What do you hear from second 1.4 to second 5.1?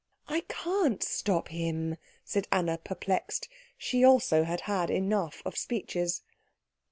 him," said Anna, perplexed. She also had had